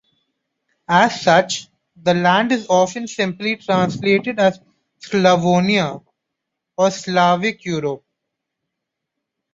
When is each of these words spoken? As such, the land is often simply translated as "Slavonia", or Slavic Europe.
As 0.87 1.21
such, 1.21 1.67
the 1.95 2.15
land 2.15 2.51
is 2.51 2.65
often 2.67 3.05
simply 3.07 3.57
translated 3.57 4.39
as 4.39 4.59
"Slavonia", 4.99 6.03
or 6.75 6.89
Slavic 6.89 7.63
Europe. 7.63 8.03